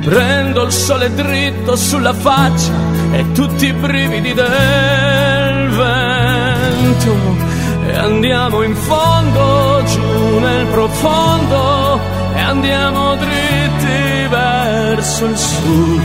Prendo 0.00 0.64
il 0.64 0.72
sole 0.72 1.12
dritto 1.14 1.76
sulla 1.76 2.14
faccia 2.14 2.72
e 3.12 3.30
tutti 3.32 3.66
i 3.66 3.72
brividi 3.72 4.32
del 4.32 5.31
vento. 6.82 7.16
E 7.86 7.96
andiamo 7.96 8.62
in 8.62 8.74
fondo, 8.74 9.82
giù 9.84 10.38
nel 10.38 10.66
profondo, 10.66 12.00
e 12.34 12.40
andiamo 12.40 13.16
dritti 13.16 14.26
verso 14.28 15.24
il 15.26 15.36
sud 15.36 16.02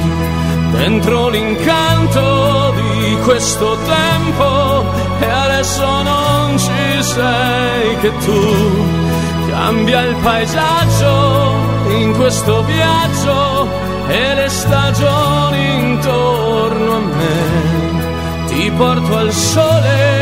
dentro 0.72 1.30
l'incanto 1.30 2.74
di 2.76 3.18
questo 3.24 3.78
tempo 3.86 4.84
e 5.20 5.26
adesso 5.26 6.04
non 6.04 6.58
ci 6.58 7.04
sei 7.04 7.98
che 8.02 8.12
tu 8.18 9.48
cambia 9.48 10.02
il 10.02 10.16
paesaggio 10.18 11.56
in 11.88 12.14
questo 12.16 12.64
viaggio 12.64 13.70
e 14.08 14.34
le 14.36 14.50
stagioni 14.50 15.80
intorno 15.80 16.96
a 16.96 17.00
me 17.00 18.46
ti 18.48 18.70
porto 18.72 19.16
al 19.16 19.32
sole 19.32 20.17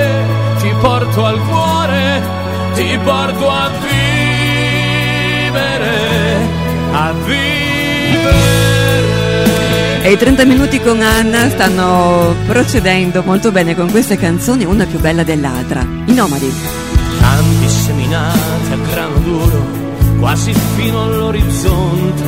porto 0.81 1.25
al 1.25 1.39
cuore 1.41 2.21
ti 2.73 2.99
porto 3.03 3.49
a 3.49 3.69
vivere 3.81 5.13
a 6.91 7.11
vivere 7.11 7.55
e 10.05 10.11
i 10.11 10.17
30 10.17 10.45
minuti 10.45 10.79
con 10.81 11.01
Anna 11.01 11.49
stanno 11.49 12.35
procedendo 12.45 13.23
molto 13.23 13.51
bene 13.51 13.75
con 13.75 13.89
queste 13.89 14.17
canzoni, 14.17 14.63
una 14.63 14.85
più 14.85 14.99
bella 14.99 15.23
dell'altra. 15.23 15.81
I 15.81 16.13
nomadi. 16.13 16.53
Campi 17.19 17.67
seminati 17.67 18.71
a 18.71 18.75
grano 18.87 19.17
duro, 19.17 19.65
quasi 20.19 20.53
fino 20.75 21.01
all'orizzonte. 21.01 22.23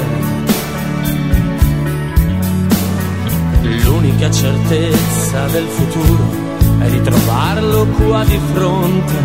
L'unica 3.83 4.31
certezza 4.31 5.45
del 5.45 5.67
futuro 5.67 6.46
è 6.79 6.89
ritrovarlo 6.89 7.85
qua 7.85 8.23
di 8.23 8.39
fronte. 8.53 9.15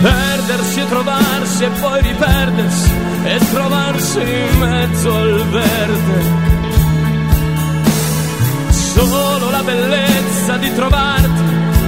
Perdersi 0.00 0.80
e 0.80 0.88
trovarsi 0.88 1.64
e 1.64 1.68
poi 1.80 2.02
riperdersi 2.02 2.90
e 3.24 3.38
trovarsi 3.52 4.20
in 4.20 4.58
mezzo 4.58 5.14
al 5.14 5.44
verde. 5.48 6.52
Solo 8.70 9.50
la 9.50 9.62
bellezza 9.62 10.56
di 10.58 10.74
trovarti 10.74 11.42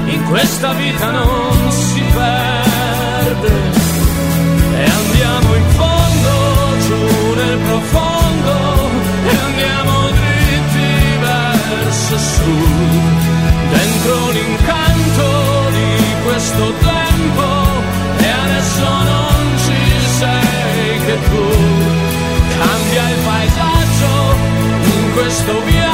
in 0.07 0.25
questa 0.25 0.73
vita 0.73 1.11
non 1.11 1.71
si 1.71 2.03
perde. 2.12 3.53
E 4.75 4.85
andiamo 4.85 5.55
in 5.55 5.69
fondo, 5.71 6.31
giù 6.87 7.35
nel 7.35 7.59
profondo, 7.59 8.76
verso 11.97 12.19
sud, 12.19 13.01
dentro 13.71 14.31
l'incanto 14.31 15.71
di 15.71 16.15
questo 16.25 16.75
tempo, 16.79 17.47
e 18.19 18.29
adesso 18.29 18.85
non 18.85 19.59
ci 19.65 19.81
sei 20.19 21.01
che 21.07 21.19
tu. 21.31 21.47
Cambia 22.59 23.11
il 23.11 23.19
paesaggio 23.25 24.37
in 24.83 25.13
questo 25.15 25.63
viaggio 25.65 25.86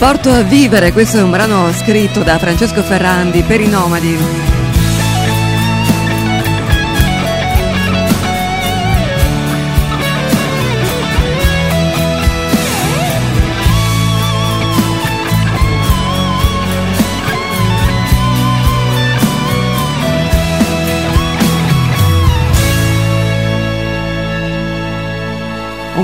porto 0.00 0.30
a 0.30 0.40
vivere, 0.40 0.92
questo 0.92 1.18
è 1.18 1.22
un 1.22 1.30
brano 1.30 1.70
scritto 1.72 2.22
da 2.22 2.38
Francesco 2.38 2.82
Ferrandi 2.82 3.42
per 3.42 3.60
i 3.60 3.68
nomadi. 3.68 4.49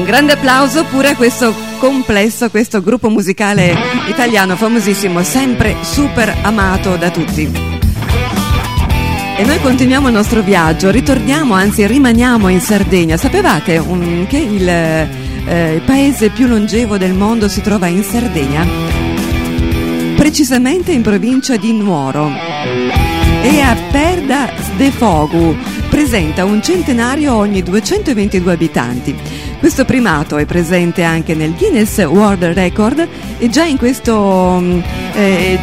Grande 0.07 0.35
applauso 0.35 0.85
pure 0.85 1.09
a 1.09 1.17
questo 1.17 1.53
complesso, 1.79 2.45
a 2.45 2.49
questo 2.49 2.81
gruppo 2.81 3.11
musicale 3.11 3.77
italiano 4.09 4.55
famosissimo, 4.55 5.23
sempre 5.25 5.75
super 5.83 6.33
amato 6.43 6.95
da 6.97 7.11
tutti. 7.11 7.75
E 9.37 9.45
noi 9.45 9.61
continuiamo 9.61 10.07
il 10.07 10.15
nostro 10.15 10.43
viaggio, 10.43 10.91
ritorniamo, 10.91 11.55
anzi 11.55 11.87
rimaniamo 11.87 12.49
in 12.49 12.61
Sardegna. 12.61 13.17
Sapevate 13.17 13.79
um, 13.79 14.27
che 14.29 14.39
il, 14.39 14.69
eh, 14.69 15.83
paese 15.85 16.31
più 16.31 16.47
longevo 16.47 16.97
del 16.97 17.13
mondo 17.13 17.49
si 17.49 17.61
trova 17.61 17.89
in 17.89 18.05
Sardegna? 18.05 18.65
Precisamente 20.15 20.93
in 20.93 21.03
provincia 21.03 21.57
di 21.57 21.73
Nuoro. 21.73 22.31
E 23.43 23.61
a 23.61 23.77
Perda 23.91 24.53
de 24.77 24.91
Fogu 24.93 25.57
presenta 25.91 26.45
un 26.45 26.63
centenario 26.63 27.35
ogni 27.35 27.63
222 27.63 28.53
abitanti. 28.53 29.36
Questo 29.59 29.85
primato 29.85 30.37
è 30.37 30.45
presente 30.45 31.03
anche 31.03 31.35
nel 31.35 31.55
Guinness 31.55 31.99
World 32.05 32.45
Record 32.45 33.09
e 33.39 33.49
già 33.49 33.65
in 33.65 33.79
questo 33.79 34.59
mm, 34.61 34.81
eh, 35.15 35.59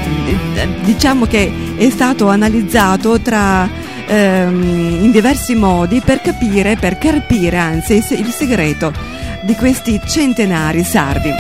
diciamo 0.81 1.25
che 1.25 1.51
è 1.77 1.89
stato 1.89 2.27
analizzato 2.27 3.19
tra, 3.21 3.69
ehm, 4.07 4.99
in 5.03 5.11
diversi 5.11 5.55
modi 5.55 6.01
per 6.03 6.21
capire, 6.21 6.75
per 6.75 6.97
carpire 6.97 7.57
anzi 7.57 7.93
il 7.93 8.31
segreto 8.35 8.91
di 9.43 9.53
questi 9.55 10.01
centenari 10.05 10.83
sardi. 10.83 11.31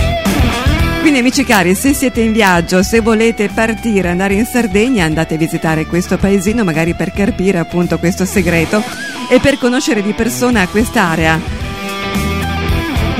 Quindi 1.01 1.19
amici 1.19 1.43
cari, 1.43 1.75
se 1.75 1.93
siete 1.93 2.21
in 2.21 2.31
viaggio, 2.31 2.81
se 2.81 3.01
volete 3.01 3.49
partire, 3.49 4.09
andare 4.09 4.35
in 4.35 4.45
Sardegna, 4.45 5.03
andate 5.03 5.33
a 5.33 5.37
visitare 5.37 5.85
questo 5.85 6.17
paesino 6.17 6.63
magari 6.63 6.93
per 6.93 7.11
carpire 7.11 7.57
appunto 7.57 7.97
questo 7.99 8.23
segreto 8.23 8.81
e 9.29 9.39
per 9.39 9.57
conoscere 9.57 10.01
di 10.01 10.13
persona 10.13 10.65
quest'area 10.67 11.62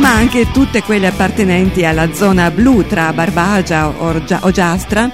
ma 0.04 0.16
anche 0.16 0.52
tutte 0.52 0.84
quelle 0.84 1.08
appartenenti 1.08 1.86
alla 1.86 2.13
zona 2.13 2.52
blu 2.52 2.86
tra 2.86 3.13
Barbagia 3.13 3.88
o 3.88 4.52
Giastra 4.52 5.10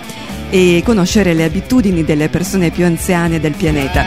e 0.49 0.81
conoscere 0.83 1.35
le 1.35 1.43
abitudini 1.43 2.03
delle 2.03 2.27
persone 2.27 2.71
più 2.71 2.85
anziane 2.85 3.39
del 3.39 3.53
pianeta. 3.53 4.03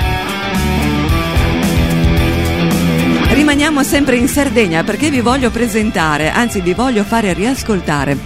Rimaniamo 3.33 3.85
sempre 3.85 4.17
in 4.17 4.27
Sardegna 4.27 4.83
perché 4.83 5.09
vi 5.09 5.21
voglio 5.21 5.51
presentare, 5.51 6.31
anzi 6.31 6.61
vi 6.61 6.75
voglio 6.75 7.05
fare 7.05 7.33
riascoltare 7.33 8.19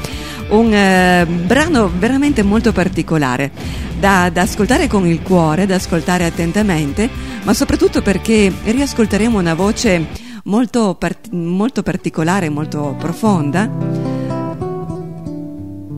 un 0.49 0.73
eh, 0.73 1.27
brano 1.27 1.93
veramente 1.95 2.43
molto 2.43 2.73
particolare 2.73 3.51
da, 3.99 4.31
da, 4.31 4.41
ascoltare 4.41 4.87
con 4.87 5.07
il 5.07 5.21
cuore, 5.21 5.67
da 5.67 5.75
ascoltare 5.75 6.25
attentamente, 6.25 7.11
ma 7.43 7.53
soprattutto 7.53 8.01
perché 8.01 8.51
riascolteremo 8.65 9.39
una 9.39 9.55
voce 9.55 10.25
molto, 10.47 10.95
part- 10.95 11.31
molto 11.31 11.83
particolare, 11.83 12.49
molto 12.49 12.95
profonda 12.99 13.71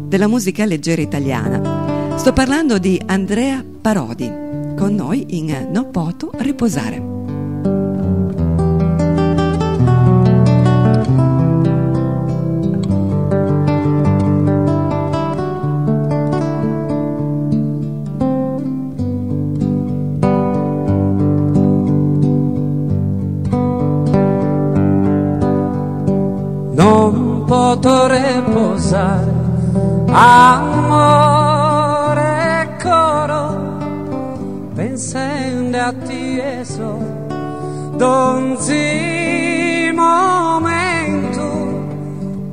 della 0.07 0.27
musica 0.27 0.65
leggera 0.65 1.03
italiana. 1.03 2.17
Sto 2.17 2.33
parlando 2.33 2.79
di 2.79 3.01
Andrea 3.07 3.65
Parodi, 3.81 4.31
con 4.77 4.95
noi 4.95 5.39
in 5.39 5.69
No 5.71 5.87
Poto 5.87 6.31
Riposare. 6.37 7.18
Posso 27.81 28.07
riposare, 28.09 29.33
amore 30.11 31.17
coro, 32.83 33.79
pensando 34.75 35.79
a 35.79 35.93
te 35.93 36.65
so, 36.65 36.99
donzi 37.97 39.93
momento, 39.95 41.43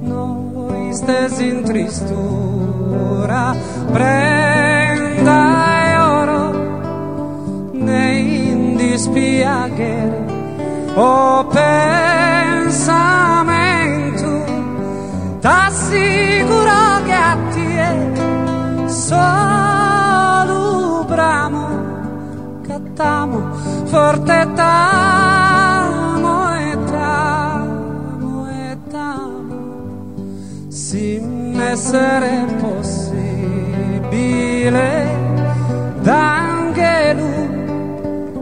noi 0.02 0.94
stessi 0.94 1.48
in 1.48 1.64
tristura, 1.64 3.56
prenda 3.92 5.42
e 5.86 5.98
oro, 5.98 6.52
nei 7.74 8.76
dispiacere, 8.76 10.24
o 10.96 11.46
pensamento, 11.46 13.35
t'assicuro 15.76 17.04
che 17.04 17.14
a 17.14 17.36
te 17.52 18.88
solo 18.88 21.04
bramo 21.06 21.68
cattamo 22.66 23.54
forte 23.84 24.48
tamo 24.56 26.56
e 26.56 26.78
tamo 26.86 28.48
e 28.50 28.78
tamo 28.90 30.14
sin 30.70 31.60
essere 31.60 32.46
possibile 32.62 33.34
d'angelo 36.00 37.34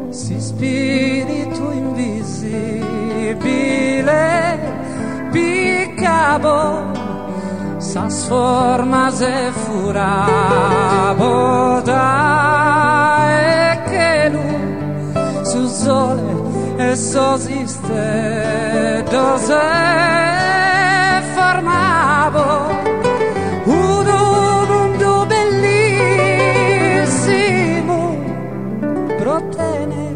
si 0.10 0.40
spirito 0.40 1.72
invisibile 1.72 2.92
piccabo 5.32 6.83
sasforma 7.94 9.12
se 9.12 9.52
furabo 9.52 10.10
da 11.82 13.30
e 13.30 13.82
che 13.88 14.30
lui 14.32 14.58
su 15.44 15.68
sole 15.68 16.42
e 16.78 16.96
sosiste 16.96 19.06
dose 19.12 19.60
formabo 21.36 22.42
un 23.66 24.06
mondo 24.06 25.26
bellissimo. 25.28 25.78
Protene 29.20 30.16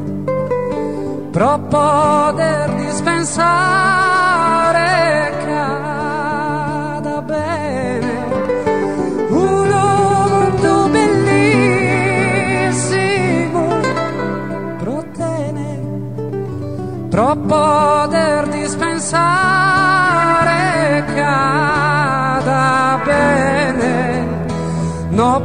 pro 1.29 1.59
poter 1.69 2.73
dispensare 2.73 3.86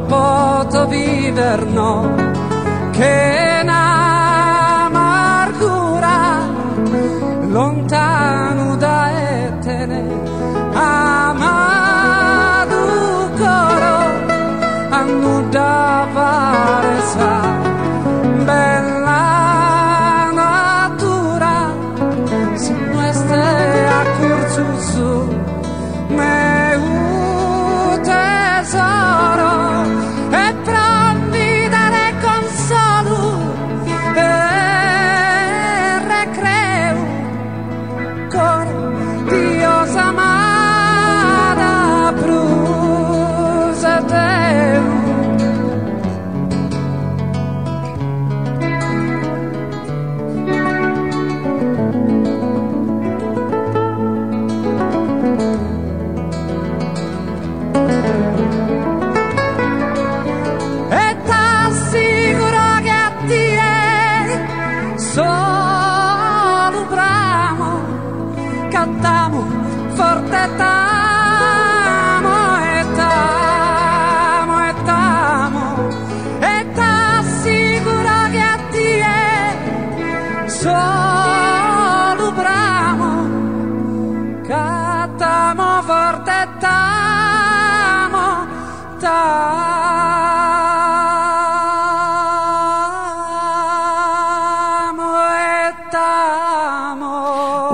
no 0.03 0.09
poto 0.09 0.87
viver 0.87 1.65
no 1.67 2.15
che 2.91 3.42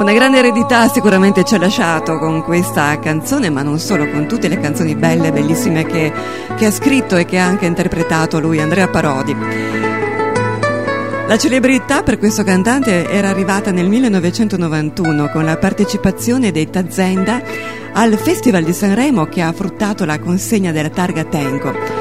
Una 0.09 0.17
grande 0.17 0.39
eredità 0.39 0.87
sicuramente 0.87 1.43
ci 1.43 1.53
ha 1.53 1.59
lasciato 1.59 2.17
con 2.17 2.41
questa 2.41 2.97
canzone, 2.97 3.51
ma 3.51 3.61
non 3.61 3.77
solo, 3.77 4.09
con 4.09 4.27
tutte 4.27 4.47
le 4.47 4.59
canzoni 4.59 4.95
belle, 4.95 5.31
bellissime 5.31 5.85
che, 5.85 6.11
che 6.57 6.65
ha 6.65 6.71
scritto 6.71 7.15
e 7.15 7.25
che 7.25 7.37
ha 7.37 7.45
anche 7.45 7.67
interpretato 7.67 8.39
lui, 8.39 8.59
Andrea 8.59 8.87
Parodi. 8.87 9.35
La 11.27 11.37
celebrità 11.37 12.01
per 12.01 12.17
questo 12.17 12.43
cantante 12.43 13.07
era 13.07 13.29
arrivata 13.29 13.69
nel 13.69 13.87
1991 13.87 15.29
con 15.29 15.45
la 15.45 15.57
partecipazione 15.57 16.51
dei 16.51 16.71
Tazenda 16.71 17.39
al 17.93 18.17
Festival 18.17 18.63
di 18.63 18.73
Sanremo 18.73 19.27
che 19.27 19.43
ha 19.43 19.53
fruttato 19.53 20.05
la 20.05 20.17
consegna 20.17 20.71
della 20.71 20.89
targa 20.89 21.23
Tenco. 21.25 21.98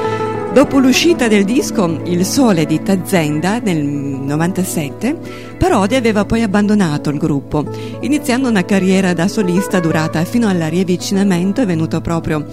Dopo 0.59 0.79
l'uscita 0.79 1.29
del 1.29 1.45
disco 1.45 2.01
Il 2.03 2.25
Sole 2.25 2.65
di 2.65 2.83
Tazenda 2.83 3.59
nel 3.59 3.81
97, 3.81 5.15
Parodi 5.57 5.95
aveva 5.95 6.25
poi 6.25 6.41
abbandonato 6.41 7.09
il 7.11 7.17
gruppo, 7.17 7.65
iniziando 8.01 8.49
una 8.49 8.65
carriera 8.65 9.13
da 9.13 9.29
solista 9.29 9.79
durata 9.79 10.25
fino 10.25 10.49
al 10.49 10.57
riavvicinamento 10.57 11.61
avvenuto 11.61 12.01
proprio 12.01 12.45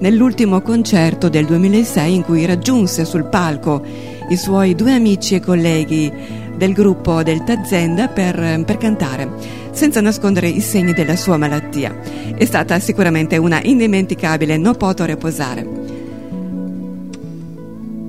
nell'ultimo 0.00 0.60
concerto 0.60 1.30
del 1.30 1.46
2006 1.46 2.14
in 2.14 2.22
cui 2.22 2.44
raggiunse 2.44 3.06
sul 3.06 3.24
palco 3.24 3.82
i 4.28 4.36
suoi 4.36 4.74
due 4.74 4.92
amici 4.92 5.34
e 5.34 5.40
colleghi 5.40 6.12
del 6.54 6.74
gruppo 6.74 7.22
del 7.22 7.44
Tazenda 7.44 8.08
per, 8.08 8.62
per 8.66 8.76
cantare, 8.76 9.26
senza 9.70 10.02
nascondere 10.02 10.48
i 10.48 10.60
segni 10.60 10.92
della 10.92 11.16
sua 11.16 11.38
malattia. 11.38 11.98
È 12.36 12.44
stata 12.44 12.78
sicuramente 12.78 13.38
una 13.38 13.62
indimenticabile 13.62 14.58
No 14.58 14.74
poto 14.74 15.06
reposare. 15.06 15.83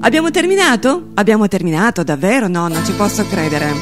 Abbiamo 0.05 0.29
terminato? 0.29 1.07
Abbiamo 1.15 1.47
terminato, 1.47 2.03
davvero? 2.03 2.47
No, 2.47 2.67
non 2.67 2.85
ci 2.85 2.91
posso 2.91 3.25
credere. 3.25 3.73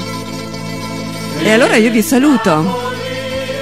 E 1.41 1.51
allora 1.51 1.75
io 1.75 1.91
vi 1.91 2.01
saluto 2.01 2.63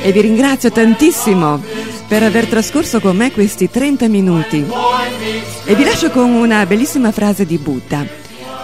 e 0.04 0.12
vi 0.12 0.22
ringrazio 0.22 0.72
tantissimo 0.72 1.60
per 2.08 2.22
aver 2.22 2.46
trascorso 2.46 3.00
con 3.00 3.16
me 3.16 3.32
questi 3.32 3.68
30 3.68 4.08
minuti. 4.10 4.64
E 5.66 5.74
vi 5.74 5.84
lascio 5.84 6.12
con 6.12 6.30
una 6.30 6.64
bellissima 6.68 7.12
frase 7.12 7.48
di 7.48 7.58
Buddha. 7.58 8.06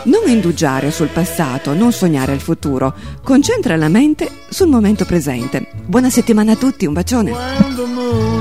Non 0.04 0.28
indugiare 0.30 0.92
sul 0.92 1.08
passato, 1.08 1.74
non 1.74 1.92
sognare 1.92 2.34
il 2.34 2.40
futuro, 2.40 2.94
concentra 3.24 3.76
la 3.78 3.90
mente 3.90 4.30
sul 4.48 4.68
momento 4.68 5.06
presente. 5.06 5.70
Buona 5.84 6.12
settimana 6.12 6.52
a 6.52 6.56
tutti, 6.56 6.86
un 6.86 6.94
bacione. 6.94 8.37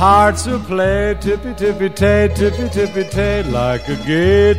Hearts 0.00 0.46
will 0.46 0.60
play 0.60 1.14
tippy 1.20 1.52
tippy 1.52 1.90
tay, 1.90 2.28
tippy 2.34 2.70
tippy 2.70 3.04
tay, 3.10 3.42
like 3.42 3.86
a 3.86 3.96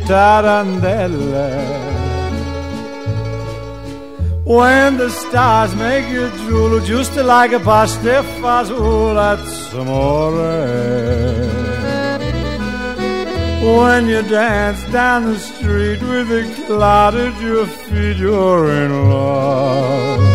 tarantella. 0.06 1.48
When 4.44 4.98
the 4.98 5.10
stars 5.10 5.74
make 5.74 6.08
you 6.10 6.30
drool, 6.46 6.78
just 6.78 7.16
like 7.16 7.50
a 7.50 7.58
pasta 7.58 8.22
fazool, 8.40 9.16
that's 9.16 9.72
amore. 9.72 10.32
When 13.78 14.06
you 14.06 14.22
dance 14.22 14.84
down 14.92 15.24
the 15.24 15.38
street 15.40 16.02
with 16.02 16.30
a 16.30 16.44
cloud 16.66 17.16
at 17.16 17.42
your 17.42 17.66
feet, 17.66 18.16
you're 18.16 18.70
in 18.70 19.10
love. 19.10 20.31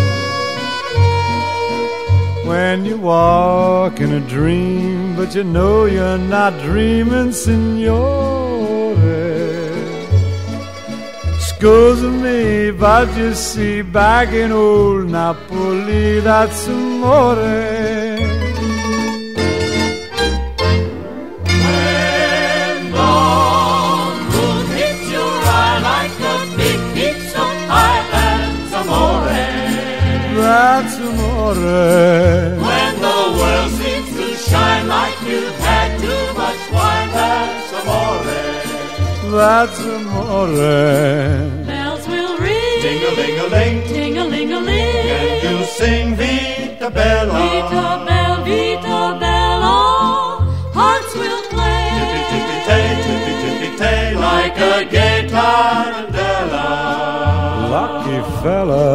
When 2.48 2.86
you 2.86 2.98
walk 2.98 4.00
in 4.00 4.14
a 4.14 4.22
dream, 4.22 5.16
but 5.18 5.36
you 5.36 5.44
know 5.44 5.86
you're 5.86 6.18
not 6.18 6.54
dreaming, 6.62 7.32
signore. 7.34 8.96
Scusa 11.48 12.10
me, 12.24 12.72
but 12.72 13.08
you 13.18 13.34
see, 13.34 13.82
back 13.82 14.30
in 14.30 14.52
old 14.52 15.10
Napoli, 15.10 16.22
that's 16.22 16.68
amore. 16.68 17.36
When 22.56 22.92
dawn 22.94 24.66
hits 24.78 25.06
your 25.16 25.36
eye 25.62 25.80
like 25.92 26.18
a 26.34 26.38
big 26.60 26.80
beach 26.96 27.36
on 27.46 27.56
islands, 27.92 28.72
amore. 28.82 29.44
That's 30.42 30.96
amore. 30.98 32.17
That's 39.38 39.80
amore. 39.86 40.48
Bells 41.70 42.06
will 42.08 42.38
ring. 42.40 42.82
Ding-a-ling-a-ling. 42.82 43.78
Ting-a-ling-a-ling. 43.88 45.10
And 45.18 45.44
you'll 45.44 45.70
sing 45.80 46.16
Vita 46.16 46.90
Bella. 46.90 47.34
Vita 47.38 47.86
Bella, 48.08 48.44
Vita 48.44 49.02
Bella. 49.22 49.78
Hearts 50.74 51.14
will 51.22 51.44
play. 51.54 51.86
Tippy-tippy-tay, 52.00 52.86
tippy-tippy-tay, 53.06 54.04
like 54.16 54.58
a 54.58 54.86
gay 54.96 55.20
tarantella. 55.30 56.68
Lucky 57.76 58.20
fella. 58.42 58.88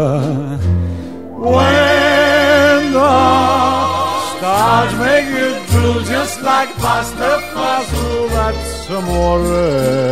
When 1.55 2.83
the 2.93 3.13
Stars 4.43 4.93
make 4.99 5.29
you 5.39 5.51
drool 5.71 6.01
just 6.03 6.43
like 6.43 6.71
pasta 6.83 7.31
fasul. 7.55 8.29
That's 8.31 8.91
amore. 8.91 10.12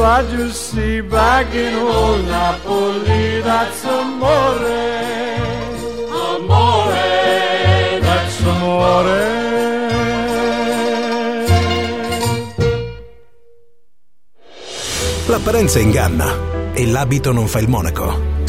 but 0.00 0.30
you 0.32 0.48
see, 0.48 1.02
back 1.02 1.54
in 1.54 1.74
old 1.74 2.24
Napoli, 2.24 3.42
that's 3.42 3.84
amore. 3.84 4.78
Amore. 6.24 7.06
That's 8.06 8.40
amore. 8.52 9.20
L'apparenza 15.26 15.78
inganna 15.78 16.72
e 16.72 16.86
l'abito 16.86 17.32
non 17.32 17.46
fa 17.46 17.58
il 17.58 17.68
monaco. 17.68 18.29